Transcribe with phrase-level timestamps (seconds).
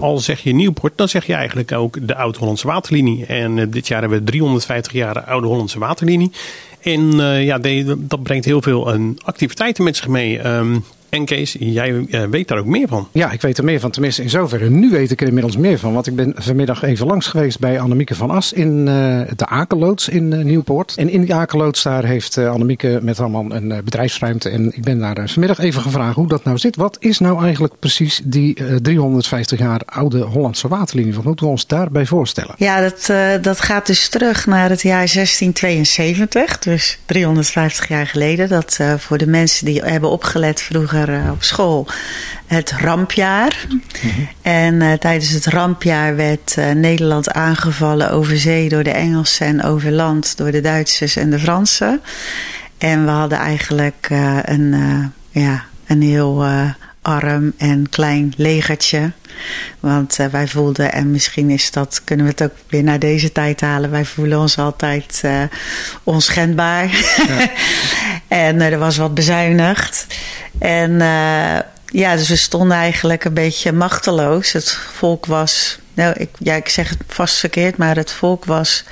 [0.00, 3.26] Al zeg je Nieuwpoort, dan zeg je eigenlijk ook de Oud-Hollandse Waterlinie.
[3.26, 6.30] En uh, dit jaar hebben we 350 jaar Oude Hollandse Waterlinie.
[6.80, 7.58] En uh, ja,
[7.98, 10.46] dat brengt heel veel uh, activiteiten met zich mee.
[10.46, 10.84] Um,
[11.16, 13.08] en Kees, jij uh, weet daar ook meer van.
[13.12, 13.90] Ja, ik weet er meer van.
[13.90, 14.70] Tenminste, in zoverre.
[14.70, 15.92] Nu weet ik er inmiddels meer van.
[15.92, 20.08] Want ik ben vanmiddag even langs geweest bij Annemieke van As in uh, de Akerloods
[20.08, 20.94] in uh, Nieuwpoort.
[20.96, 24.48] En in die Akerloods daar heeft Annemieke met haar man een bedrijfsruimte.
[24.48, 26.76] En ik ben daar vanmiddag even gevraagd hoe dat nou zit.
[26.76, 31.14] Wat is nou eigenlijk precies die 350 jaar oude Hollandse waterlinie?
[31.14, 32.54] Wat moeten we ons daarbij voorstellen?
[32.56, 33.12] Ja, dat,
[33.42, 36.58] dat gaat dus terug naar het jaar 1672.
[36.58, 38.48] Dus 350 jaar geleden.
[38.48, 41.86] Dat voor de mensen die hebben opgelet vroeger op school
[42.46, 43.66] het rampjaar.
[44.42, 49.62] En uh, tijdens het rampjaar werd uh, Nederland aangevallen over zee door de Engelsen en
[49.62, 52.00] over land door de Duitsers en de Fransen.
[52.78, 54.08] En we hadden eigenlijk
[54.42, 54.74] een,
[55.30, 56.44] ja, een heel
[57.06, 59.12] arm en klein legertje.
[59.80, 63.32] Want uh, wij voelden, en misschien is dat, kunnen we het ook weer naar deze
[63.32, 63.90] tijd halen.
[63.90, 65.42] Wij voelen ons altijd uh,
[66.02, 66.90] onschendbaar.
[67.28, 67.50] Ja.
[68.46, 70.06] en uh, er was wat bezuinigd.
[70.58, 70.98] En
[71.86, 74.52] ja, dus we stonden eigenlijk een beetje machteloos.
[74.52, 78.84] Het volk was, nou, ik, ja, ik zeg het vast verkeerd, maar het volk was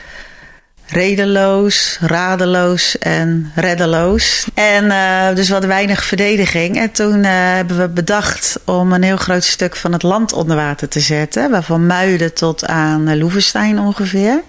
[0.87, 4.47] redeloos, radeloos en reddeloos.
[4.55, 6.77] En uh, dus hadden weinig verdediging.
[6.79, 10.57] En toen uh, hebben we bedacht om een heel groot stuk van het land onder
[10.57, 11.51] water te zetten.
[11.51, 14.43] Waarvan Muiden tot aan Loevestein ongeveer.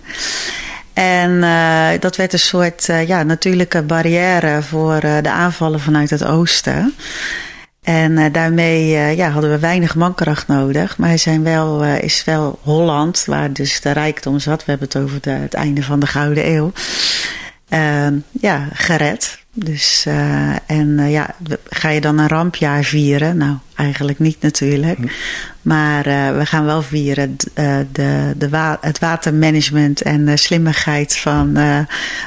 [0.93, 1.39] En
[1.99, 6.95] dat werd een soort ja, natuurlijke barrière voor de aanvallen vanuit het oosten.
[7.85, 10.97] En uh, daarmee uh, ja, hadden we weinig mankracht nodig.
[10.97, 14.65] Maar zijn wel, uh, is wel Holland, waar dus de rijkdom zat.
[14.65, 16.71] We hebben het over het einde van de Gouden Eeuw.
[17.69, 19.44] Ehm, ja, gered.
[19.57, 20.05] Dus,
[20.65, 21.35] en ja,
[21.69, 23.37] ga je dan een rampjaar vieren?
[23.37, 24.97] Nou, eigenlijk niet natuurlijk.
[24.97, 25.07] Hm.
[25.61, 26.03] Maar
[26.37, 27.37] we gaan wel vieren
[27.91, 31.53] de, de wa het watermanagement en de slimmigheid van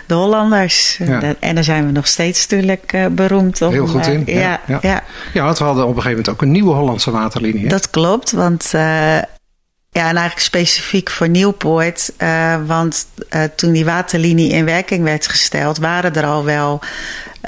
[0.06, 0.96] de Hollanders.
[0.96, 1.34] Ja.
[1.38, 3.70] En daar zijn we nog steeds natuurlijk beroemd op.
[3.70, 4.22] Heel goed in.
[4.26, 4.78] ja, ja.
[4.82, 5.02] ja.
[5.32, 7.62] ja want we hadden op een gegeven moment ook een nieuwe Hollandse waterlinie.
[7.62, 7.68] Hè?
[7.68, 8.74] Dat klopt, want
[9.90, 12.12] ja, en eigenlijk specifiek voor Nieuwpoort.
[12.18, 16.80] Uh, want uh, toen die waterlinie in werking werd gesteld, waren er al wel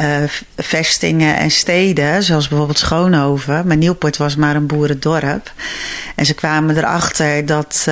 [0.00, 0.22] uh,
[0.56, 3.66] vestingen en steden, zoals bijvoorbeeld Schoonhoven.
[3.66, 5.52] Maar Nieuwpoort was maar een boerendorp.
[6.16, 7.82] En ze kwamen erachter dat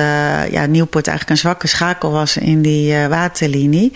[0.51, 3.91] ja, Nieuwpoort eigenlijk een zwakke schakel was in die waterlinie.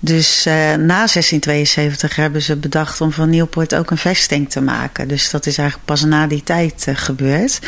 [0.00, 5.08] Dus na 1672 hebben ze bedacht om van Nieuwpoort ook een vesting te maken.
[5.08, 7.60] Dus dat is eigenlijk pas na die tijd gebeurd.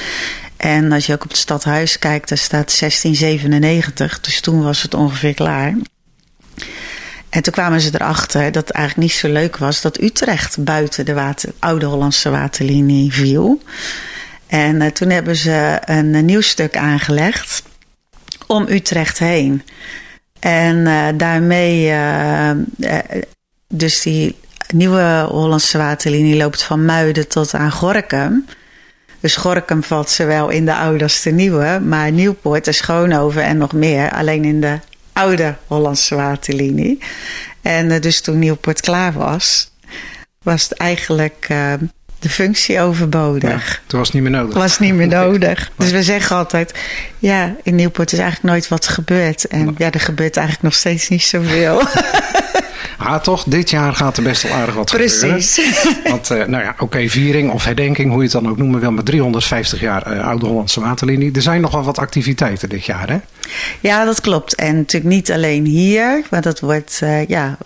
[0.61, 4.21] En als je ook op het stadhuis kijkt, daar staat 1697.
[4.21, 5.75] Dus toen was het ongeveer klaar.
[7.29, 11.05] En toen kwamen ze erachter dat het eigenlijk niet zo leuk was dat Utrecht buiten
[11.05, 13.63] de oude Hollandse waterlinie viel.
[14.47, 17.63] En uh, toen hebben ze een, een, nieuw stuk aangelegd
[18.47, 19.63] om Utrecht heen.
[20.41, 21.95] En uh, daarmee,
[23.69, 24.37] dus die
[24.69, 28.45] nieuwe Hollandse waterlinie loopt van Muiden tot aan Gorkum.
[29.21, 31.81] Dus Gorkum valt zowel in de oude als de nieuwe.
[31.85, 34.79] Maar Nieuwpoort en Schoonhoven en nog meer alleen in de
[35.13, 36.99] oude Hollandse waterlinie.
[37.63, 39.71] En uh, dus toen Nieuwpoort klaar was,
[40.43, 41.73] was het eigenlijk uh,
[42.19, 43.69] de functie overbodig.
[43.69, 44.55] Ja, toen was het niet meer nodig.
[44.55, 45.71] Was niet meer nodig.
[45.77, 46.75] dus we zeggen altijd,
[47.19, 49.45] ja, in Nieuwpoort is eigenlijk nooit wat gebeurd.
[49.45, 51.83] En ja, er gebeurt eigenlijk nog steeds niet zoveel.
[53.03, 55.55] Ah, toch, dit jaar gaat er best wel aardig wat Precies.
[55.55, 56.11] gebeuren.
[56.11, 58.81] Want, uh, nou ja, oké, okay, viering of herdenking, hoe je het dan ook noemen
[58.81, 61.33] wil, met 350 jaar uh, Oude Hollandse Waterlinie.
[61.33, 63.19] Er zijn nogal wat activiteiten dit jaar, hè?
[63.81, 64.55] Ja, dat klopt.
[64.55, 67.59] En natuurlijk niet alleen hier, maar dat wordt, uh, ja...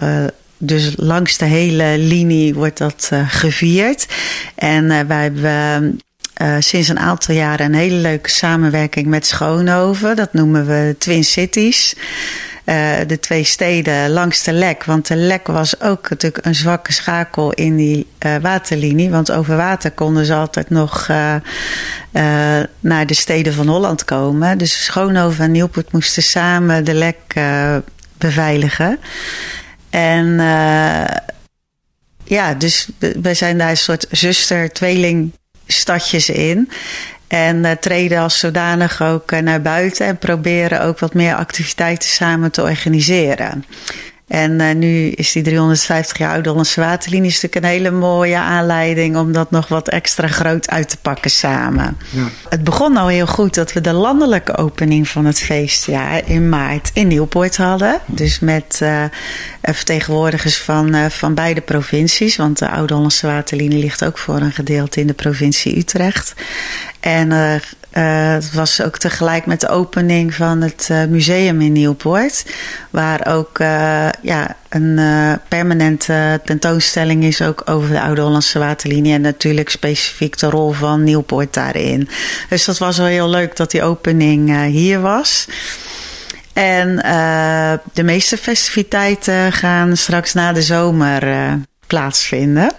[0.58, 4.06] dus langs de hele linie wordt dat gevierd.
[4.54, 5.98] En wij hebben
[6.42, 10.16] uh, sinds een aantal jaren een hele leuke samenwerking met Schoonhoven.
[10.16, 11.94] Dat noemen we Twin Cities.
[12.64, 14.84] Uh, de twee steden langs de lek.
[14.84, 19.10] Want de lek was ook natuurlijk een zwakke schakel in die uh, waterlinie.
[19.10, 21.36] Want over water konden ze altijd nog uh,
[22.80, 24.58] naar de steden van Holland komen.
[24.58, 27.34] Dus Schoonhoven en Nieuwpoort moesten samen de lek
[28.18, 28.98] beveiligen.
[29.90, 30.36] En
[32.24, 32.88] ja, dus
[33.22, 35.32] wij zijn daar een soort zuster-tweeling
[35.66, 36.70] stadjes in.
[37.26, 42.08] En uh, treden als zodanig ook uh, naar buiten en proberen ook wat meer activiteiten
[42.08, 43.64] samen te organiseren.
[44.26, 49.16] En uh, nu is die 350 jaar oude Hollandse waterlinie natuurlijk een hele mooie aanleiding
[49.16, 51.96] om dat nog wat extra groot uit te pakken samen.
[52.10, 52.28] Ja.
[52.48, 56.90] Het begon al heel goed dat we de landelijke opening van het feestjaar in maart
[56.94, 58.00] in Nieuwpoort hadden.
[58.06, 59.04] Dus met uh,
[59.62, 64.52] vertegenwoordigers van, uh, van beide provincies, want de oude Hollandse waterlinie ligt ook voor een
[64.52, 66.34] gedeelte in de provincie Utrecht.
[67.00, 67.60] En
[67.96, 72.44] uh, het was ook tegelijk met de opening van het uh, museum in Nieuwpoort.
[72.90, 75.00] Waar ook uh, ja, een
[75.48, 79.14] permanente tentoonstelling is ook over de Oude Hollandse Waterlinie.
[79.14, 82.08] En natuurlijk specifiek de rol van Nieuwpoort daarin.
[82.48, 85.48] Dus dat was wel heel leuk dat die opening hier was.
[86.52, 86.96] En
[87.92, 91.22] de meeste festiviteiten gaan straks na de zomer
[91.86, 92.72] plaatsvinden.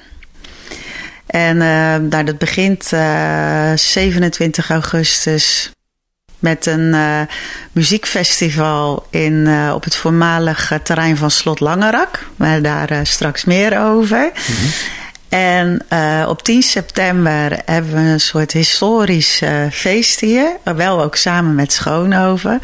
[1.25, 5.72] En uh, nou, dat begint uh, eh, 27 augustus
[6.39, 7.22] met een uh,
[7.72, 12.25] muziekfestival in, op het voormalige terrein van Slot Langerak.
[12.36, 14.31] Maar daar straks meer over.
[14.33, 14.69] Mm -hmm.
[15.30, 15.81] En
[16.27, 20.57] op 10 september hebben we een soort historisch feest hier.
[20.63, 22.60] Wel ook samen met Schoonhoven.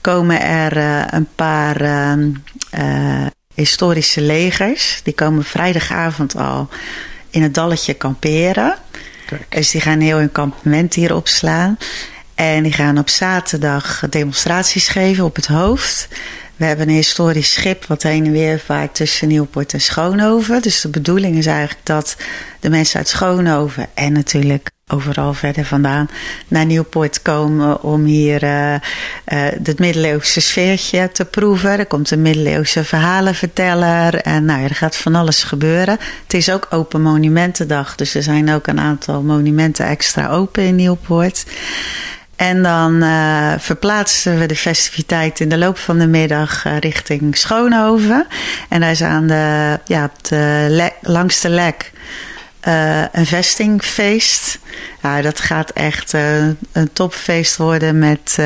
[0.00, 0.76] Komen er
[1.14, 2.30] een paar ehm,
[3.54, 5.00] historische legers.
[5.02, 6.68] Die komen vrijdagavond al
[7.34, 8.76] in het dalletje kamperen.
[9.26, 9.46] Kijk.
[9.48, 11.78] Dus die gaan heel hun kampement hier opslaan.
[12.34, 16.08] En die gaan op zaterdag demonstraties geven op het hoofd.
[16.56, 20.62] We hebben een historisch schip wat heen en weer vaart tussen Nieuwpoort en Schoonhoven.
[20.62, 22.16] Dus de bedoeling is eigenlijk dat
[22.60, 26.08] de mensen uit Schoonhoven en natuurlijk overal verder vandaan
[26.48, 28.78] naar Nieuwpoort komen om hier uh, uh,
[29.62, 31.78] het middeleeuwse sfeertje te proeven.
[31.78, 35.98] Er komt een middeleeuwse verhalenverteller en nou, er gaat van alles gebeuren.
[36.22, 40.74] Het is ook Open Monumentendag, dus er zijn ook een aantal monumenten extra open in
[40.74, 41.44] Nieuwpoort.
[42.36, 48.26] En dan uh, verplaatsen we de festiviteit in de loop van de middag richting Schoonhoven.
[48.68, 50.66] En daar is aan de, ja, op de
[51.48, 51.92] lek
[52.68, 54.58] uh, een vestingfeest.
[55.02, 58.36] Ja, dat gaat echt een topfeest worden met,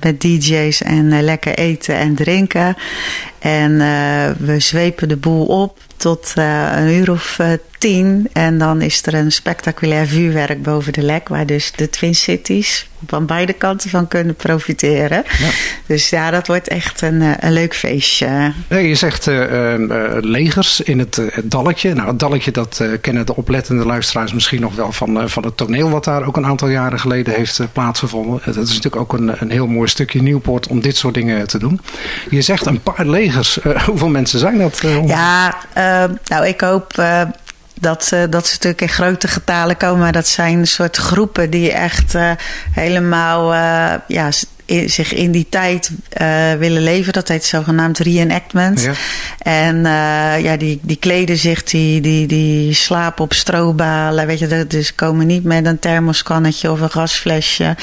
[0.00, 2.76] met DJ's en lekker eten en drinken.
[3.42, 3.78] En
[4.38, 7.38] we zwepen de boel op tot een uur of
[7.78, 8.28] tien.
[8.32, 12.90] En dan is er een spectaculair vuurwerk boven de lek, waar dus de Twin Cities
[13.06, 15.24] van beide kanten van kunnen profiteren.
[15.38, 15.48] Ja.
[15.86, 18.52] Dus ja, dat wordt echt een, eh, een leuk feestje.
[18.68, 19.26] Nee, je zegt
[20.20, 21.94] legers in het, het, dalletje.
[21.94, 25.90] Nou, het dalletje dat kennen de oplettende luisteraars misschien nog wel van, van het toneel
[25.90, 28.40] wat daar ook een aantal jaren geleden heeft plaatsgevonden.
[28.44, 31.58] Dat is natuurlijk ook een, een heel mooi stukje Nieuwpoort om dit soort dingen te
[31.58, 31.80] doen.
[32.30, 33.31] Je zegt een paar legers.
[33.86, 34.80] hoeveel mensen zijn dat?
[35.06, 35.54] ja,
[36.24, 36.94] nou ik hoop
[37.82, 39.98] dat, dat ze natuurlijk in grote getalen komen.
[39.98, 42.30] Maar dat zijn een soort groepen die echt uh,
[42.72, 44.28] helemaal uh, ja,
[44.64, 45.90] in, zich in die tijd
[46.58, 47.12] willen leven.
[47.12, 48.82] Dat heet zogenaamd reenactment.
[48.82, 48.92] Ja.
[49.38, 49.82] En
[50.42, 54.26] ja, die, die kleden zich, die, die, die slapen op strobalen.
[54.26, 57.76] Weet je, dus komen niet met een thermoskannetje of een gasflesje.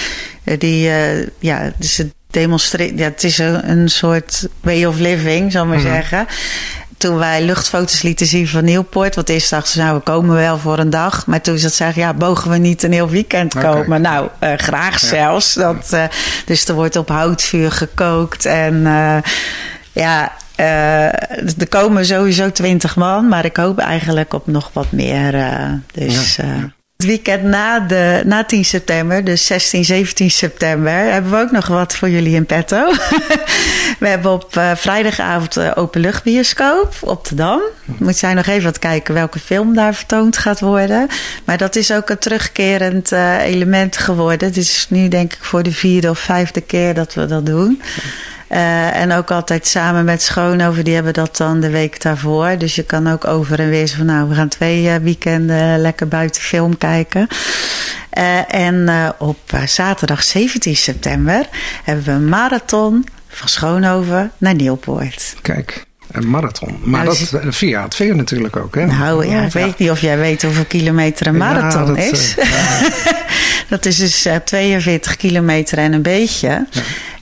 [0.44, 0.92] die,
[1.40, 2.98] ja, dus het demonstreren.
[2.98, 5.94] Ja, het is een, een soort way of living, zal ik maar mm -hmm.
[5.94, 6.28] zeggen
[7.00, 9.16] toen wij luchtfoto's lieten zien van Nieuwpoort.
[9.16, 11.28] Want eerst dachten ze, nou, we komen wel voor een dag.
[11.28, 13.86] Maar toen ze dat zeggen, ja, mogen we niet een heel weekend komen?
[13.86, 14.00] Okay.
[14.00, 15.08] Nou, uh, graag ja.
[15.08, 15.54] zelfs.
[15.54, 16.04] Dat, uh,
[16.46, 18.46] dus er wordt op houtvuur gekookt.
[18.46, 19.18] En uh,
[19.92, 23.28] ja, er komen sowieso twintig man.
[23.28, 25.32] Maar ik hoop eigenlijk op nog wat meer.
[25.94, 26.36] dus...
[26.36, 26.78] Ja.
[27.00, 31.68] Het weekend na, de, na 10 september, dus 16, 17 september, hebben we ook nog
[31.68, 32.92] wat voor jullie in petto.
[34.00, 37.62] we hebben op uh, vrijdagavond uh, openluchtbioscoop op de Dam.
[37.86, 41.08] Moet zijn nog even wat kijken welke film daar vertoond gaat worden.
[41.46, 44.48] Maar dat is ook een terugkerend uh, element geworden.
[44.48, 47.82] Het is nu denk ik voor de vierde of vijfde keer dat we dat doen.
[48.52, 52.58] Uh, en ook altijd samen met Schoonover, die hebben dat dan de week daarvoor.
[52.58, 56.08] Dus je kan ook over en weer van nou, we gaan twee uh, weekenden lekker
[56.08, 57.28] buiten film kijken.
[58.18, 61.48] Uh, en op zaterdag 17 september
[61.84, 65.36] hebben we een marathon van Schoonhoven naar Nieuwpoort.
[65.42, 65.88] Kijk.
[66.12, 66.80] Een marathon.
[66.84, 68.86] Maar nou, dat via het veer natuurlijk ook, hè?
[68.86, 69.60] Nou ja, ik ja.
[69.60, 72.36] weet niet of jij weet hoeveel kilometer een marathon ja, dat, is.
[72.38, 72.90] Uh, ja.
[73.70, 76.68] dat is dus uh, 42 kilometer en een beetje.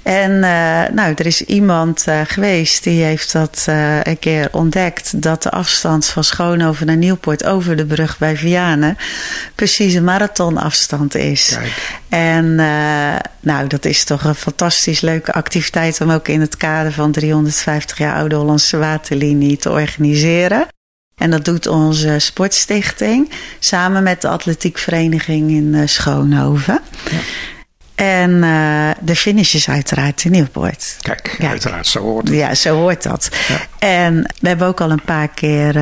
[0.07, 5.21] En uh, nou, er is iemand uh, geweest die heeft dat uh, een keer ontdekt.
[5.21, 8.97] Dat de afstand van Schoonhoven naar Nieuwpoort over de brug bij Vianen
[9.55, 11.55] precies een marathonafstand is.
[11.59, 11.99] Kijk.
[12.09, 12.55] En
[13.39, 17.97] nou, dat is toch een fantastisch leuke activiteit om ook in het kader van 350
[17.97, 20.67] jaar Oude Hollandse Waterlinie te organiseren.
[21.15, 26.81] En dat doet onze sportstichting samen met de atletiekvereniging in Schoonhoven.
[27.11, 27.17] Ja.
[27.97, 28.41] En
[29.01, 30.97] de finish is uiteraard in Nieuwpoort.
[31.01, 32.37] Kijk, uiteraard, zo hoort het.
[32.37, 33.29] Ja, zo hoort dat.
[33.79, 35.75] En we hebben ook al een paar keer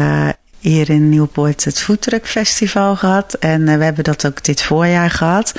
[0.70, 3.34] hier in Nieuwpoort het Foodtruck Festival gehad.
[3.34, 5.54] En eh, we hebben dat ook dit voorjaar gehad.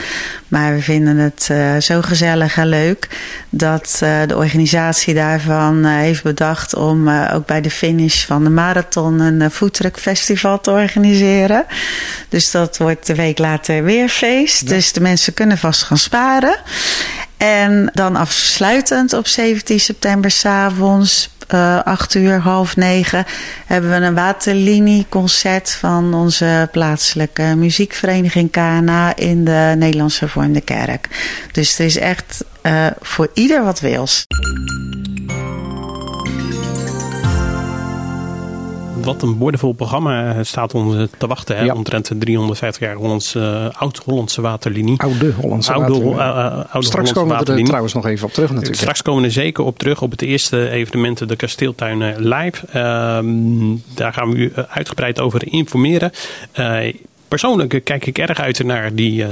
[0.49, 3.09] Maar we vinden het uh, zo gezellig en leuk
[3.51, 9.21] dat uh, de organisatie daarvan heeft bedacht om ook bij de finish van de marathon
[9.21, 11.67] een Foodtruck Festival te organiseren.
[12.29, 14.69] Dus dat wordt de week later weer feest.
[14.69, 16.59] Dus de mensen kunnen vast gaan sparen.
[17.37, 23.25] En dan afsluitend op 17 september s'avonds uh, acht uur, half negen,
[23.67, 31.09] hebben we een waterlinieconcert van onze plaatselijke muziekvereniging KNA in de Nederlandse Hervormde Kerk.
[31.53, 34.27] Dus er is echt uh, voor ieder wat wils.
[39.07, 41.57] Wat een boordevol programma eh, staat ons te wachten.
[41.57, 41.65] Hè?
[41.65, 41.75] Ja.
[41.75, 45.01] Omtrent de 350 jaar Hollands, uh, Oud-Hollandse waterlinie.
[45.01, 46.19] Oude Hollandse oude, waterlinie.
[46.19, 48.79] Uh, oude Straks komen we er trouwens nog even op terug natuurlijk.
[48.79, 52.67] Straks komen we er zeker op terug op het eerste evenement, de Kasteeltuin Live.
[52.67, 56.13] Ehm, daar gaan we u uitgebreid over informeren
[57.29, 59.25] persoonlijk kijk ik erg uit naar die,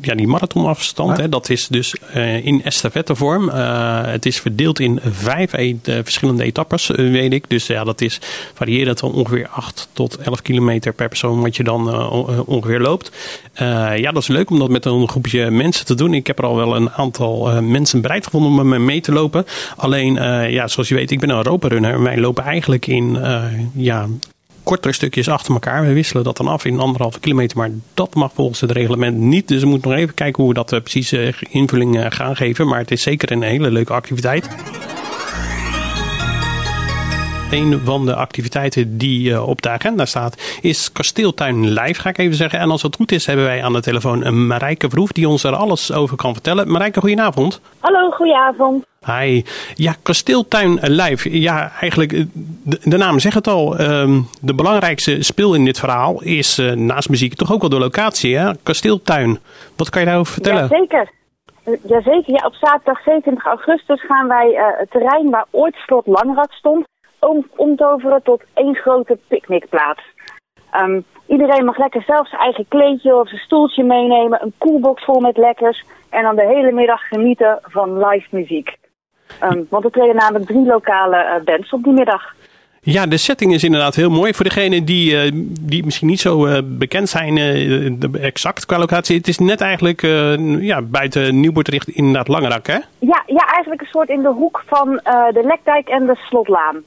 [0.00, 1.16] ja, die marathonafstand.
[1.16, 1.28] Hè.
[1.28, 3.48] Dat is dus uh, in estafettevorm.
[3.48, 7.44] Uh, het is verdeeld in vijf e verschillende etappes, weet ik.
[7.48, 8.20] Dus ja, dat is
[8.54, 12.10] varierend van ongeveer 8 tot 11 kilometer per persoon wat je dan
[12.46, 13.12] ongeveer loopt.
[13.96, 16.14] ja, dat is leuk om dat met een groepje mensen te doen.
[16.14, 19.12] Ik heb er al wel een aantal mensen bereid gevonden om met me mee te
[19.12, 19.44] lopen.
[19.76, 20.14] Alleen,
[20.50, 22.02] ja, zoals je weet, ik ben een Europa-runner.
[22.02, 23.18] Wij lopen eigenlijk in
[23.74, 24.06] ja,
[24.68, 25.86] kortere stukjes achter elkaar.
[25.86, 29.48] We wisselen dat dan af in anderhalve kilometer, maar dat mag volgens het reglement niet.
[29.48, 32.36] Dus we moeten nog even kijken hoe we dat uh, precies uh, invulling uh, gaan
[32.36, 32.66] geven.
[32.66, 34.48] Maar het is zeker een hele leuke activiteit.
[37.50, 42.36] Een van de activiteiten die op de agenda staat is Kasteeltuin Live, ga ik even
[42.36, 42.58] zeggen.
[42.58, 45.54] En als het goed is, hebben wij aan de telefoon Marijke Vroef, die ons er
[45.54, 46.70] alles over kan vertellen.
[46.70, 47.60] Marijke, goedenavond.
[47.80, 48.86] Hallo, goedenavond.
[49.06, 49.42] Hi.
[49.74, 51.40] Ja, Kasteeltuin Live.
[51.40, 52.24] Ja, eigenlijk, eh,
[52.64, 53.80] de, naam zegt het al.
[53.80, 57.78] Um, de belangrijkste speel in dit verhaal is uh, naast muziek toch ook wel de
[57.78, 58.50] locatie, hè?
[58.62, 59.38] Kasteeltuin.
[59.76, 60.68] Wat kan je daarover vertellen?
[60.70, 61.10] Jazeker.
[61.64, 62.32] Jazeker.
[62.32, 66.86] Ja, op zaterdag 27 augustus gaan wij uh, het terrein waar ooit slot Langrak stond,
[67.18, 70.02] om, omtoveren tot één grote picknickplaats.
[70.82, 75.20] Um, iedereen mag lekker zelf zijn eigen kleedje of zijn stoeltje meenemen, een koelbox vol
[75.20, 78.76] met lekkers en dan de hele middag genieten van live muziek.
[79.42, 82.34] Um, want er treden namelijk drie lokale uh, bands op die middag.
[82.80, 84.34] Ja, de setting is inderdaad heel mooi.
[84.34, 87.38] Voor degenen die, uh, die misschien niet zo uh, bekend zijn,
[88.20, 89.16] exact qua locatie.
[89.16, 90.00] Het is net eigenlijk
[90.60, 92.78] ja, buiten Nieuwpoort inderdaad Langerak, hè?
[92.98, 95.00] Ja, ja, eigenlijk een soort in de hoek van
[95.32, 96.82] de Lekdijk en de Slotlaan.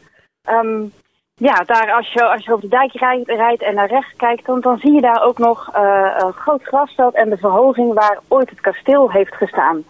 [0.50, 0.92] Um,
[1.36, 4.46] ja, daar als je, als je over de dijk rijdt, rijdt en naar rechts kijkt,
[4.46, 8.50] dan, dan zie je daar ook nog een groot grasveld en de verhoging waar ooit
[8.50, 9.84] het kasteel heeft gestaan.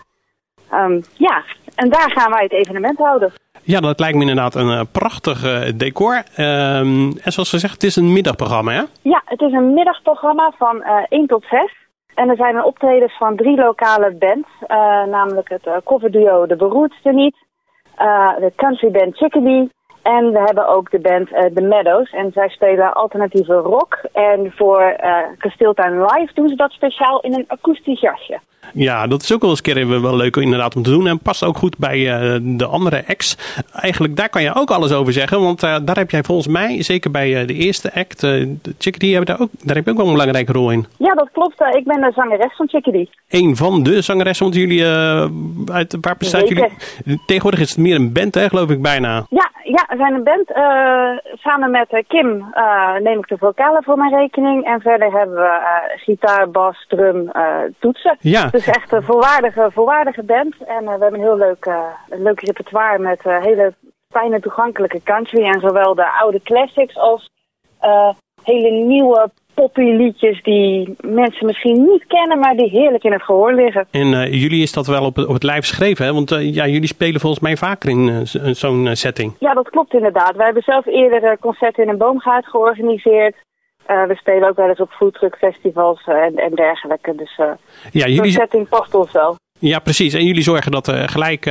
[0.74, 1.44] Um, ja,
[1.76, 3.34] en daar gaan wij het evenement houden.
[3.64, 6.16] Ja, dat lijkt me inderdaad een uh, prachtig uh, decor.
[6.16, 8.84] Um, en zoals gezegd, het is een middagprogramma, hè?
[9.02, 11.74] Ja, het is een middagprogramma van uh, eh, 1 tot 6.
[12.16, 14.48] En er zijn optredens van drie lokale bands.
[15.10, 17.36] namelijk het coverduo De Beroerdste Niet,
[18.40, 19.70] de country band Chickadee
[20.04, 22.12] en we hebben ook de band The Meadows.
[22.12, 24.00] En zij spelen alternatieve rock.
[24.14, 24.96] En voor
[25.38, 28.40] Kasteeltuin Live doen ze dat speciaal in een akoestisch jasje.
[28.74, 31.08] Ja, dat is ook wel eens een keer wel leuk inderdaad om te doen.
[31.08, 33.38] En past ook goed bij uh, de andere acts.
[33.74, 35.42] Eigenlijk daar kan je ook alles over zeggen.
[35.42, 39.16] Want uh, daar heb jij volgens mij, zeker bij uh, de eerste act, uh, Chickadee,
[39.16, 40.86] hebben daar, ook, daar heb je ook wel een belangrijke rol in.
[40.98, 41.62] Ja, dat klopt.
[41.76, 43.10] ik ben de zangeres van Chickadee.
[43.30, 44.86] Een van de zangeressen, want jullie,
[45.72, 46.70] uit, waar bestaat jullie?
[47.26, 49.26] Tegenwoordig is het meer een band, hè, geloof ik bijna.
[49.30, 50.48] Ja, ja we zijn een band.
[51.40, 52.54] samen met Kim
[53.00, 54.66] neem ik de vocalen voor mijn rekening.
[54.66, 55.60] En verder hebben we
[55.96, 57.32] gitaar, bas, drum,
[57.80, 58.18] toetsen.
[58.20, 58.48] Ja.
[58.48, 60.56] Dus echt een volwaardige, volwaardige band.
[60.64, 63.74] En we hebben een heel leuk, uh, leuk repertoire met hele
[64.10, 65.44] fijne toegankelijke country.
[65.44, 67.30] En zowel de oude classics als
[68.44, 73.54] hele nieuwe poppy liedjes die mensen misschien niet kennen, maar die heerlijk in het gehoor
[73.54, 73.88] liggen.
[73.92, 76.14] En jullie is dat wel op, op het lijf geschreven, hè?
[76.14, 79.36] Want ja, jullie spelen volgens mij vaker in zo'n setting.
[79.40, 80.36] Ja, dat klopt inderdaad.
[80.36, 83.36] Wij hebben zelf eerder concerten in een boomgaard georganiseerd.
[83.86, 87.16] We spelen ook wel eens op foodtruckfestivals en, en dergelijke.
[87.16, 87.36] Dus
[87.92, 88.32] ja, jullie...
[88.32, 89.36] setting past ons wel.
[89.62, 90.14] Ja, precies.
[90.14, 91.44] En jullie zorgen dat uh, gelijk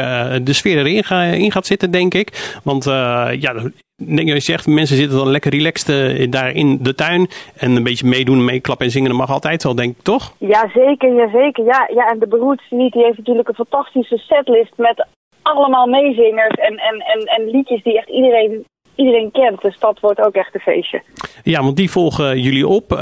[0.43, 2.59] de sfeer erin in gaat zitten, denk ik.
[2.65, 3.53] Want ja,
[3.97, 7.29] denk je zegt, mensen zitten dan lekker relaxed daar in de tuin.
[7.57, 10.35] En een beetje meedoen, meeklappen en zingen, dat mag altijd wel, denk ik, toch?
[10.39, 11.15] Ja, zeker.
[11.15, 11.29] Ja.
[11.55, 15.07] Ja, ja, en de Beroerdste niet, die heeft natuurlijk een fantastische setlist met
[15.43, 18.65] allemaal meezingers en, en, en, en liedjes die echt iedereen
[19.01, 19.61] iedereen kent.
[19.61, 21.03] Dus dat wordt ook echt een feestje.
[21.43, 22.93] Ja, want die volgen jullie op.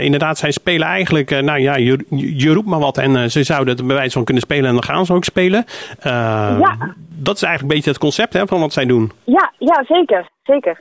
[0.00, 2.04] inderdaad, zij spelen eigenlijk, nou ja, je,
[2.36, 4.84] je roept maar wat en ze zouden het bij wijze van kunnen spelen en dan
[4.84, 5.64] gaan ze ook spelen.
[6.02, 6.94] ja.
[7.18, 9.12] Dat is eigenlijk een beetje het concept hè, van wat zij doen.
[9.24, 10.28] Ja, ja zeker.
[10.42, 10.80] zeker.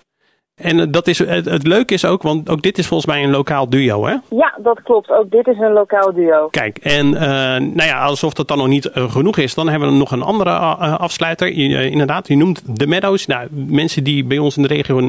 [0.56, 3.24] En eh, dat is, het, het leuke is ook, want ook dit is volgens mij
[3.24, 4.16] een lokaal duo, hè?
[4.30, 5.10] Ja, dat klopt.
[5.10, 6.48] Ook dit is een lokaal duo.
[6.48, 9.90] Kijk, en uh, nou ja, alsof dat dan nog niet uh, genoeg is, dan hebben
[9.90, 11.48] we nog een andere uh, afsluiter.
[11.82, 13.26] inderdaad, je noemt de Meadows.
[13.26, 15.00] Nou, mensen die bij ons in de regio,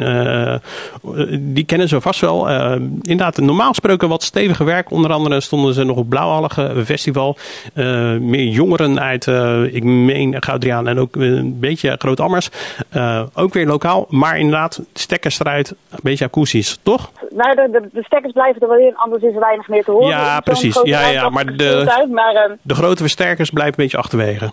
[1.39, 2.49] die kennen ze vast wel.
[3.03, 4.91] inderdaad, normaal gesproken wat stevige werk.
[4.91, 7.37] Onder andere stonden ze nog op Blauwallige Festival.
[8.21, 9.27] meer jongeren uit,
[9.73, 12.51] ik meen Goudriaan en ook een beetje Groot Ammers.
[13.35, 17.11] ook weer lokaal, maar inderdaad, stekkers eruit, een beetje akoestisch, toch?
[17.31, 20.09] Nou, de, de, stekkers blijven er wel in, anders is er weinig meer te horen.
[20.09, 20.81] Ja, precies.
[20.83, 24.51] Ja, ja, maar de, maar, ehm, de grote versterkers blijven een beetje achterwege.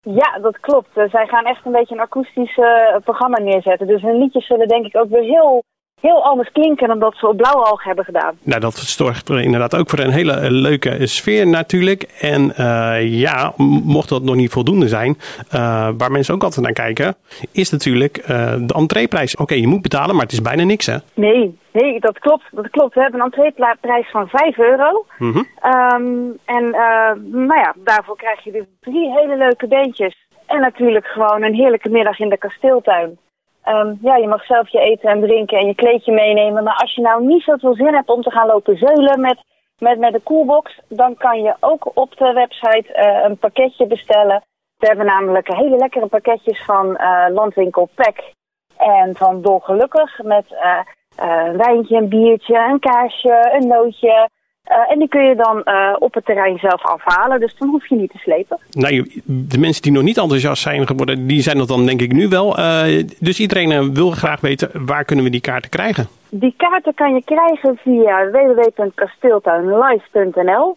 [0.00, 0.88] Ja, dat klopt.
[0.94, 2.66] zij gaan echt een beetje een akoestisch uh,
[3.04, 3.86] programma neerzetten.
[3.86, 5.64] Dus hun liedjes zullen denk ik ook weer heel
[6.00, 8.38] heel anders klinken dan dat ze op Blauwalg hebben gedaan.
[8.42, 12.02] Nou, dat zorgt er inderdaad ook voor een hele eh, leuke sfeer natuurlijk.
[12.02, 13.52] En uh, ja,
[13.84, 15.16] mocht dat nog niet voldoende zijn,
[15.54, 17.16] uh, waar mensen ook altijd naar kijken,
[17.52, 18.26] is natuurlijk uh,
[18.60, 19.36] de entreeprijs.
[19.36, 20.96] Oké, je moet betalen, maar het is bijna niks hè?
[21.14, 22.44] Nee, nee, dat klopt.
[22.50, 22.94] Dat klopt.
[22.94, 25.04] We hebben een entreeprijs van 5 euro.
[25.18, 25.46] Mm -hmm.
[25.72, 26.70] um, en
[27.30, 30.26] nou ja, daarvoor krijg je dus drie hele leuke beentjes.
[30.46, 33.18] En natuurlijk gewoon een heerlijke middag in de kasteeltuin.
[33.68, 36.64] Um, ja, je mag zelf je eten en drinken en je kleedje meenemen.
[36.64, 39.38] Maar als je nou niet zoveel zin hebt om te gaan lopen zeulen met,
[39.78, 44.42] met, met de coolbox, dan kan je ook op de website uh, een pakketje bestellen.
[44.76, 48.16] We hebben namelijk hele lekkere pakketjes van uh, Landwinkel Pack
[48.76, 50.78] en van Dolgelukkig met uh,
[51.16, 54.28] een wijntje, een biertje, een kaarsje, een nootje,
[54.70, 57.88] uh, en die kun je dan uh, op het terrein zelf afhalen, dus dan hoef
[57.88, 58.58] je niet te slepen.
[58.70, 62.12] Nou, de mensen die nog niet enthousiast zijn geworden, die zijn dat dan denk ik
[62.12, 62.58] nu wel.
[62.58, 66.08] Uh, dus iedereen wil graag weten, waar kunnen we die kaarten krijgen?
[66.30, 70.76] Die kaarten kan je krijgen via www.kasteeltuinlive.nl.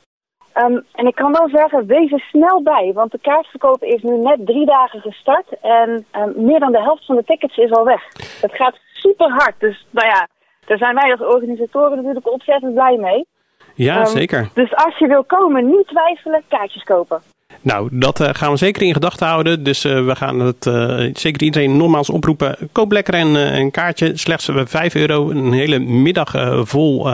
[0.66, 4.18] Um, en ik kan wel zeggen, wees er snel bij, want de kaartverkoop is nu
[4.18, 5.48] net drie dagen gestart.
[5.62, 8.04] En um, meer dan de helft van de tickets is al weg.
[8.42, 10.28] Het gaat super hard, dus nou ja,
[10.66, 13.26] daar zijn wij als organisatoren natuurlijk ontzettend blij mee.
[13.78, 14.50] Ja, um, zeker.
[14.54, 17.22] Dus als je wil komen, niet twijfelen, kaartjes kopen.
[17.62, 19.64] Nou, dat uh, gaan we zeker in gedachten houden.
[19.64, 22.58] Dus uh, we gaan het uh, zeker iedereen nogmaals oproepen.
[22.72, 24.18] Koop lekker een, een kaartje.
[24.18, 25.30] Slechts 5 euro.
[25.30, 26.32] Een hele middag
[26.68, 27.10] vol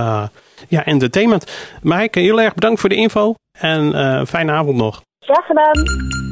[0.67, 1.77] ja, entertainment.
[1.81, 3.33] Maaike, heel erg bedankt voor de info.
[3.59, 5.01] En fijne avond nog.
[5.19, 6.22] Graag gedaan.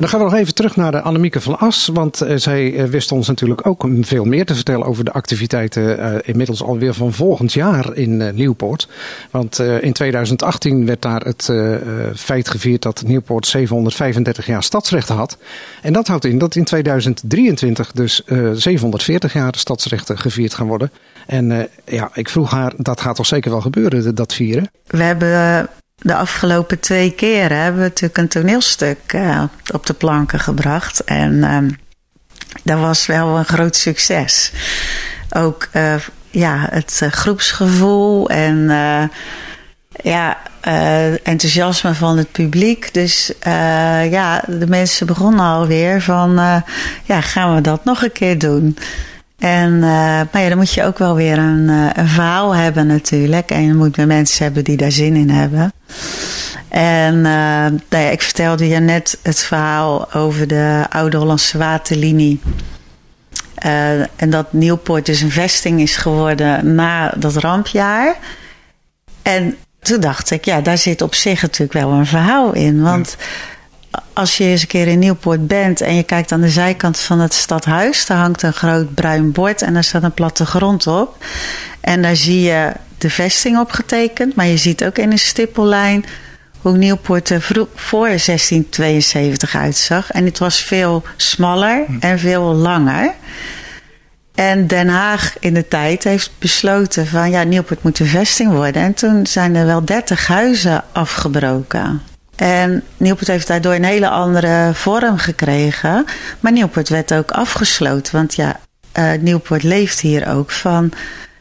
[0.00, 1.90] Dan gaan we nog even terug naar de Annemieke van As.
[1.92, 6.24] Want uh, zij uh, wist ons natuurlijk ook veel meer te vertellen over de activiteiten.
[6.24, 8.88] Inmiddels alweer van volgend jaar in Nieuwpoort.
[9.30, 11.52] Want in 2018 werd daar het
[12.14, 15.36] feit gevierd dat Nieuwpoort 735 jaar stadsrechten had.
[15.82, 20.90] En dat houdt in dat in 2023 dus 740 jaar stadsrechten gevierd gaan worden.
[21.26, 24.70] En ja, ik vroeg haar, dat gaat toch zeker wel gebeuren, dat vieren?
[24.86, 25.68] We hebben
[26.02, 31.04] de afgelopen twee keren hebben we natuurlijk een toneelstuk uh, op de planken gebracht.
[31.04, 31.58] En uh,
[32.62, 34.52] dat was wel een groot succes.
[35.30, 35.94] Ook uh,
[36.30, 38.70] ja, het uh, groepsgevoel en
[40.02, 40.38] ja,
[41.22, 42.94] enthousiasme van het publiek.
[42.94, 43.32] Dus
[44.10, 46.34] ja, de mensen begonnen alweer van
[47.04, 48.76] ja, gaan we dat nog een keer doen?
[49.40, 49.82] En uh,
[50.32, 53.50] maar ja, dan moet je ook wel weer een, uh, een verhaal hebben natuurlijk.
[53.50, 55.72] En je moet weer mensen hebben die daar zin in hebben.
[56.68, 62.40] En uh, nou ja, ik vertelde je net het verhaal over de Oude Hollandse Waterlinie.
[64.16, 68.16] en dat Nieuwpoort dus een vesting is geworden na dat rampjaar.
[69.22, 72.82] En toen dacht ik, ja, daar zit op zich natuurlijk wel een verhaal in.
[72.82, 73.16] Want...
[74.12, 77.20] als je eens een keer in Nieuwpoort bent en je kijkt aan de zijkant van
[77.20, 81.24] het stadhuis, daar hangt een groot bruin bord en daar staat een plattegrond op.
[81.80, 86.04] En daar zie je de vesting op getekend, maar je ziet ook in een stippellijn
[86.60, 87.42] hoe Nieuwpoort er
[87.74, 90.10] voor 1672 uitzag.
[90.10, 91.96] En het was veel smaller hm.
[92.00, 93.14] en veel langer.
[94.34, 98.82] En Den Haag in de tijd heeft besloten van ja, Nieuwpoort moet een vesting worden.
[98.82, 102.09] En toen zijn er wel 30 huizen afgebroken.
[102.40, 106.04] En Nieuwpoort heeft daardoor een hele andere vorm gekregen.
[106.40, 108.14] Maar Nieuwpoort werd ook afgesloten.
[108.14, 108.60] Want ja,
[108.98, 110.92] uh, Nieuwpoort leeft hier ook van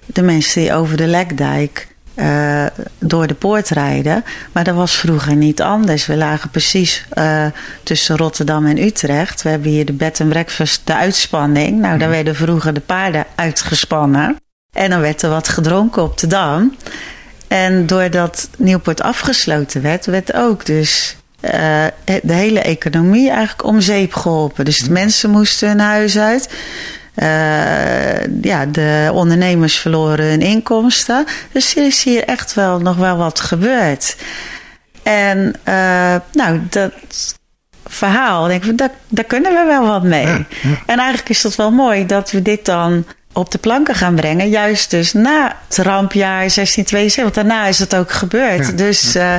[0.05, 2.65] de mensen die over de Lekdijk uh,
[2.97, 4.23] door de poort rijden.
[4.51, 6.05] Maar dat was vroeger niet anders.
[6.05, 7.45] We lagen precies uh,
[7.83, 9.41] tussen Rotterdam en Utrecht.
[9.41, 11.69] We hebben hier de bed and breakfast, de uitspanning.
[11.69, 12.09] Nou, daar mhm.
[12.09, 14.35] werden vroeger de paarden uitgespannen.
[14.73, 16.75] En dan werd er wat gedronken op de dam.
[17.49, 24.65] En doordat Nieuwpoort afgesloten werd, werd ook dus de hele economie eigenlijk om zeep geholpen.
[24.65, 24.93] Dus de mhm.
[24.93, 26.49] mensen moesten hun huis uit.
[28.41, 31.25] ja, de ondernemers verloren hun inkomsten.
[31.51, 34.15] Dus er is hier echt wel nog wel wat gebeurd.
[35.03, 35.55] En
[36.31, 36.91] nou, dat
[37.85, 40.45] verhaal, denk ik, daar, daar kunnen we wel wat mee.
[40.85, 43.05] En eigenlijk is dat wel mooi dat we dit dan
[43.39, 44.49] op de planken gaan brengen.
[44.49, 47.23] Juist dus na het rampjaar 1672.
[47.23, 48.78] Want daarna is het ook gebeurd.
[48.78, 49.36] dus, uh,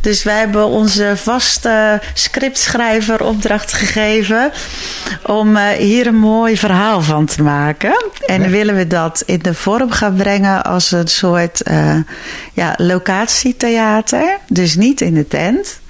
[0.00, 4.52] dus wij hebben onze vaste scriptschrijver opdracht gegeven.
[5.26, 8.04] om uh, hier een mooi verhaal van te maken.
[8.26, 11.96] En dan willen we dat in de vorm gaan brengen als een soort uh,
[12.52, 14.38] ja, locatietheater.
[14.48, 15.80] Dus niet in de tent.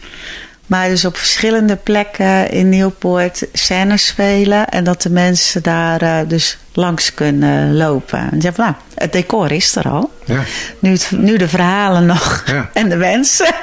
[0.70, 4.68] Maar dus op verschillende plekken in Nieuwpoort scènes spelen.
[4.68, 8.30] En dat de mensen daar uh, dus langs kunnen lopen.
[8.30, 10.12] En zeggen, nou, het decor is er al.
[10.24, 10.42] Ja.
[10.78, 12.70] Nu, nu de verhalen nog ja.
[12.72, 13.54] en de mensen.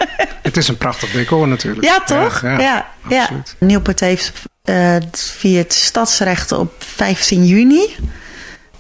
[0.41, 1.85] Het is een prachtig decor natuurlijk.
[1.85, 2.41] Ja, toch?
[2.41, 3.29] Ja, ja, ja.
[3.57, 4.31] Nieuwpoort heeft
[4.65, 7.95] uh, viert stadsrechten op 15 juni.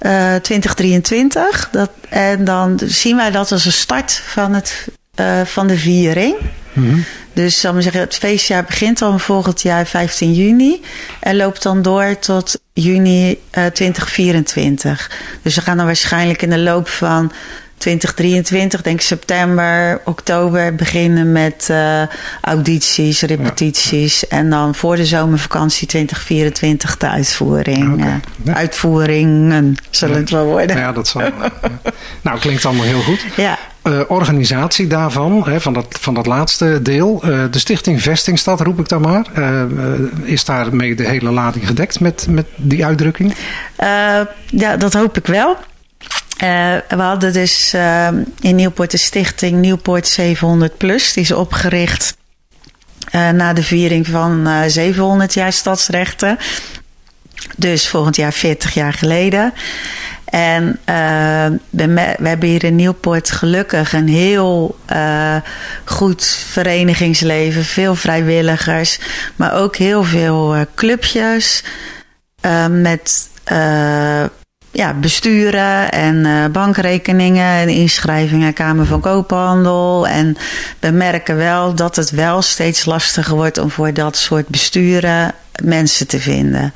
[0.01, 1.69] Uh, eh, 2023.
[1.71, 4.87] Dat, en dan zien wij dat als een start van, het,
[5.19, 6.35] uh, van de viering.
[6.73, 7.05] Mm -hmm.
[7.37, 10.81] Dus zal maar zeggen, het feestjaar begint dan volgend jaar 15 juni
[11.19, 15.11] en loopt dan door tot juni uh, eh, 2024.
[15.41, 17.31] Dus we gaan dan waarschijnlijk in de loop van
[17.77, 22.01] 2023, denk september, oktober, beginnen met uh,
[22.41, 24.27] audities, repetities.
[24.27, 27.93] En dan voor de zomervakantie 2024 de uitvoering.
[27.93, 28.19] Okay.
[28.45, 30.77] Uh, Uitvoeringen zullen het wel worden.
[30.77, 31.21] Ja, dat zal.
[32.21, 33.25] nou, klinkt allemaal heel goed.
[33.35, 33.57] Ja.
[33.87, 37.21] Uh, organisatie daarvan, hè, van, dat, van dat laatste deel.
[37.25, 39.25] Uh, de Stichting Vestingstad, roep ik dan maar.
[39.37, 39.63] Uh,
[40.23, 43.35] is daarmee de hele lading gedekt met, met die uitdrukking?
[44.49, 45.57] ja, dat hoop ik wel.
[46.87, 47.73] we hadden dus
[48.39, 51.13] in Nieuwpoort de stichting Nieuwpoort 700 Plus.
[51.13, 52.17] Die is opgericht
[53.11, 56.37] na de viering van 700 jaar stadsrechten.
[57.55, 59.53] Dus volgend jaar 40 jaar geleden.
[60.29, 65.35] En uh, we, hebben hier in Nieuwpoort gelukkig een heel uh,
[65.83, 67.63] goed verenigingsleven.
[67.63, 68.99] Veel vrijwilligers,
[69.35, 71.63] maar ook heel veel uh, clubjes
[72.69, 73.29] met
[74.71, 80.07] ja, besturen en bankrekeningen en inschrijvingen, Kamer van Koophandel.
[80.07, 80.37] En
[80.79, 86.07] we merken wel dat het wel steeds lastiger wordt om voor dat soort besturen mensen
[86.07, 86.73] te vinden.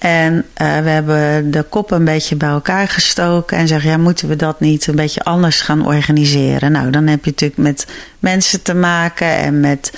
[0.00, 4.28] En uh, we hebben de kop een beetje bij elkaar gestoken en zeggen: ja, moeten
[4.28, 6.72] we dat niet een beetje anders gaan organiseren?
[6.72, 7.86] Nou, dan heb je natuurlijk met
[8.18, 9.92] mensen te maken en met,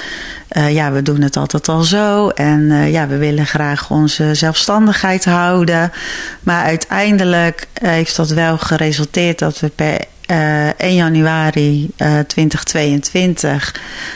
[0.57, 4.35] uh, ja, we doen het altijd al zo en uh, ja, we willen graag onze
[4.35, 5.93] zelfstandigheid houden.
[6.41, 12.27] Maar uiteindelijk heeft dat wel geresulteerd dat we per uh, eh, 1 januari uh, eh,
[12.27, 13.75] 2022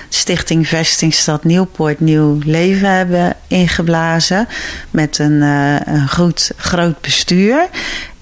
[0.08, 4.48] Stichting Vestingstad Nieuwpoort Nieuw Leven hebben ingeblazen.
[4.90, 7.68] Met een, uh, een goed, groot bestuur.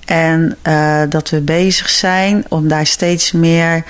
[0.04, 0.56] En
[1.08, 3.84] dat we bezig zijn om daar steeds meer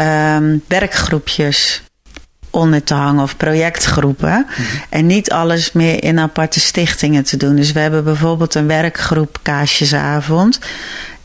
[0.00, 1.82] um, werkgroepjes
[2.50, 4.46] onder te hangen of projectgroepen.
[4.48, 4.62] Mhm.
[4.88, 7.56] En niet alles meer in aparte stichtingen te doen.
[7.56, 10.58] Dus we hebben bijvoorbeeld een werkgroep Kaasjesavond.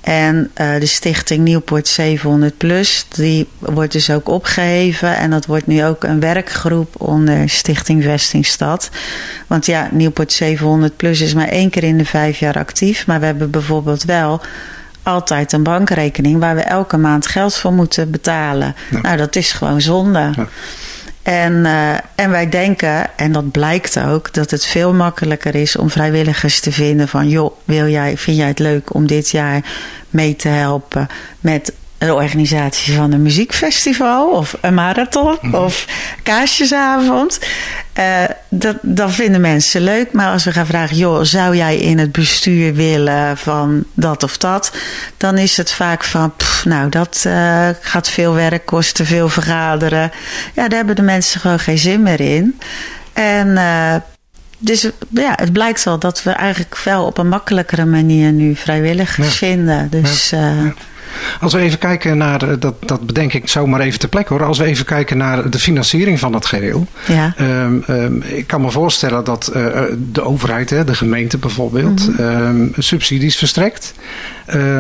[0.05, 5.15] En uh, de stichting Nieuwpoort 700 Plus, die wordt dus ook opgeheven.
[5.17, 8.89] En dat wordt nu ook een werkgroep onder Stichting Vestingstad.
[9.47, 13.07] Want ja, Nieuwpoort 700 Plus is maar één keer in de vijf jaar actief.
[13.07, 14.41] Maar we hebben bijvoorbeeld wel
[15.03, 18.75] altijd een bankrekening waar we elke maand geld voor moeten betalen.
[19.01, 20.31] Nou, dat is gewoon zonde.
[20.35, 20.47] Ja.
[21.25, 25.89] En, uh, en wij denken, en dat blijkt ook, dat het veel makkelijker is om
[25.89, 29.61] vrijwilligers te vinden van joh, wil jij, vind jij het leuk om dit jaar
[30.09, 31.07] mee te helpen
[31.39, 31.73] met
[32.05, 35.55] de organisatie van een muziekfestival of een marathon mhm.
[35.55, 35.85] of
[36.23, 37.39] kaarsjesavond.
[37.99, 40.11] Uh, dat, dat vinden mensen leuk.
[40.11, 44.37] Maar als we gaan vragen, joh, zou jij in het bestuur willen van dat of
[44.37, 44.71] dat?
[45.17, 50.11] Dan is het vaak van, nou, dat uh, gaat veel werk kosten, veel vergaderen.
[50.53, 52.59] Ja, daar hebben de mensen gewoon geen zin meer in.
[53.13, 53.95] En uh,
[54.57, 59.35] dus ja, het blijkt wel dat we eigenlijk wel op een makkelijkere manier nu vrijwilligers
[59.35, 59.89] vinden.
[59.89, 60.73] Dus ja.
[61.39, 64.43] Als we even kijken naar, eh, dat, dat bedenk ik zomaar even te plek hoor.
[64.43, 66.88] Als we even kijken naar de financiering van dat geheel.
[67.08, 67.34] Ja.
[67.39, 72.15] Um, um, ik kan me voorstellen dat uh, de overheid, hè, de gemeente bijvoorbeeld, mm
[72.15, 72.47] -hmm.
[72.47, 73.93] um, subsidies verstrekt.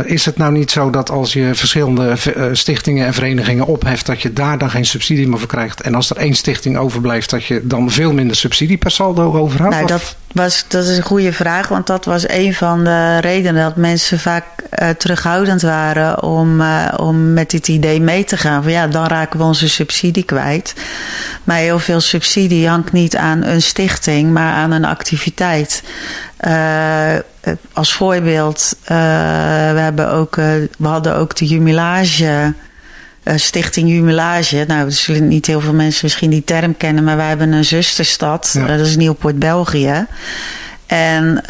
[0.05, 2.15] Is het nou niet zo dat als je verschillende
[2.51, 5.81] stichtingen en verenigingen opheft, dat je daar dan geen subsidie meer voor krijgt?
[5.81, 9.75] En als er één stichting overblijft, dat je dan veel minder subsidie per saldo overhoudt?
[9.75, 13.63] Nou, dat, was, dat is een goede vraag, want dat was een van de redenen
[13.63, 14.43] dat mensen vaak
[14.79, 18.63] uh, terughoudend waren om, uh, om met dit idee mee te gaan.
[18.63, 20.73] Van ja, dan raken we onze subsidie kwijt.
[21.43, 25.83] Maar heel veel subsidie hangt niet aan een stichting, maar aan een activiteit.
[26.47, 27.15] Uh,
[27.73, 28.93] als voorbeeld, we,
[29.81, 32.53] hebben ook, we hadden ook de Jumelage.
[33.35, 34.65] Stichting Jumelage.
[34.67, 37.65] Nou, er zullen niet heel veel mensen misschien die term kennen, maar wij hebben een
[37.65, 38.51] zusterstad.
[38.53, 38.77] Ja.
[38.77, 40.05] dat is Nieuwpoort, België.
[40.85, 41.43] En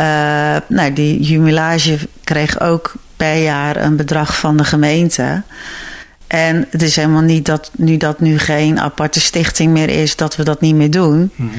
[0.67, 5.43] nou, die Jumelage kreeg ook per jaar een bedrag van de gemeente.
[6.27, 10.35] En het is helemaal niet dat nu dat nu geen aparte stichting meer is, dat
[10.35, 11.31] we dat niet meer doen.
[11.35, 11.49] Mhm.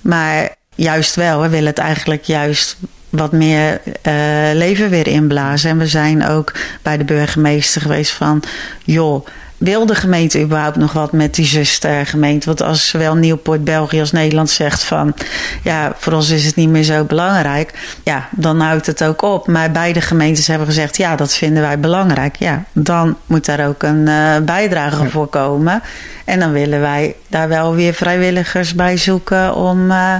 [0.00, 2.76] Maar juist wel, we willen het eigenlijk juist
[3.16, 4.12] wat meer uh,
[4.54, 5.70] leven weer inblazen.
[5.70, 6.52] En we zijn ook
[6.82, 8.42] bij de burgemeester geweest van,
[8.84, 9.26] joh
[9.58, 12.46] wil de gemeente überhaupt nog wat met die zustergemeente?
[12.46, 15.14] Want als zowel Nieuwpoort, België als Nederland zegt van...
[15.62, 17.98] ja, voor ons is het niet meer zo belangrijk...
[18.02, 19.46] ja, dan houdt het ook op.
[19.46, 20.96] Maar beide gemeentes hebben gezegd...
[20.96, 22.36] ja, dat vinden wij belangrijk.
[22.36, 25.82] Ja, dan moet daar ook een uh, bijdrage voor komen.
[26.24, 29.54] En dan willen wij daar wel weer vrijwilligers bij zoeken...
[29.54, 30.14] om, uh,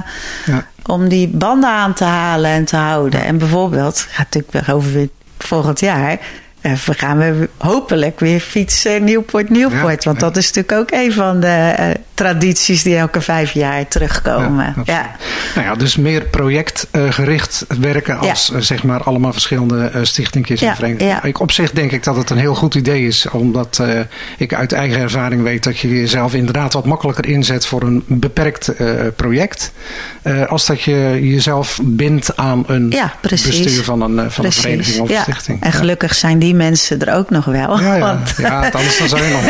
[0.45, 0.65] ja.
[0.85, 3.23] om die banden aan te halen en te houden.
[3.23, 6.19] En bijvoorbeeld, gaat natuurlijk weer over volgend jaar
[6.61, 10.03] we gaan we hopelijk weer fietsen Nieuwpoort-Nieuwpoort.
[10.03, 14.75] want dat is natuurlijk ook een van de uh, tradities die elke vijf jaar terugkomen.
[14.85, 15.15] Ja,
[15.55, 20.75] Nou ja, dus meer projectgericht werken als eh, zeg maar allemaal verschillende uh, stichtingjes en
[20.75, 21.19] verenigingen.
[21.23, 23.27] Ik, op zich denk ik dat het een heel goed idee is.
[23.29, 23.81] Omdat
[24.37, 28.71] ik uit eigen ervaring weet dat je jezelf inderdaad wat makkelijker inzet voor een beperkt
[29.15, 29.71] project.
[30.47, 35.61] als dat je jezelf bindt aan een bestuur van een, van een vereniging of stichting.
[35.61, 37.79] En gelukkig zijn die mensen er ook nog wel.
[37.79, 37.99] Ja, ja.
[37.99, 38.33] Want...
[38.37, 39.41] ja anders dan zou je nog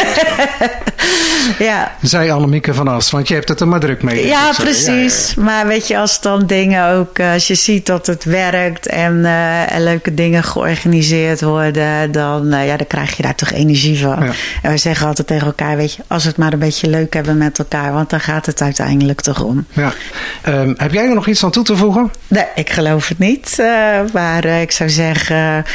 [1.60, 1.96] ja.
[2.02, 4.28] Zij Annemieke van Ast, want je hebt het er maar druk mee.
[4.28, 5.34] Ja, precies.
[5.36, 9.14] Maar weet je, als dan dingen ook, eh, als je ziet dat het werkt en,
[9.14, 14.00] uh, en leuke dingen georganiseerd worden, dan, uh, ja, dan krijg je daar toch energie
[14.00, 14.24] van.
[14.62, 17.14] En we zeggen altijd tegen elkaar, weet je, als we het maar een beetje leuk
[17.14, 19.66] hebben met elkaar, want dan gaat het uiteindelijk toch om.
[19.74, 19.94] Ja.
[20.48, 22.12] Um, heb jij er nog iets aan toe te voegen?
[22.28, 23.58] Nee, ik geloof het niet.
[24.14, 25.66] maar ik zou zeggen,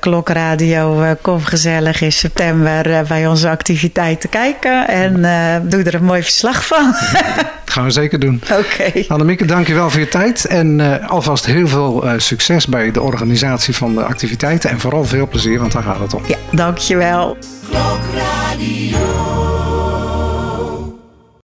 [0.00, 4.88] klokradio, kom gezellig in september bij onze activiteiten kijken.
[4.88, 6.94] En uh, doe er een mooi verslag van.
[7.12, 8.40] Dat gaan we zeker doen.
[8.42, 8.54] Oké.
[8.54, 9.04] Okay.
[9.08, 10.44] Annemieke, dankjewel voor je tijd.
[10.44, 14.70] En uh, alvast heel veel uh, succes bij de organisatie van de activiteiten.
[14.70, 16.22] En vooral veel plezier, want daar gaat het om.
[16.26, 17.36] Ja, dankjewel.
[17.68, 18.98] Klokradio.